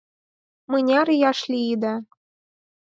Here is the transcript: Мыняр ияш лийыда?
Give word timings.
Мыняр 0.71 1.07
ияш 1.15 1.39
лийыда? 1.51 1.95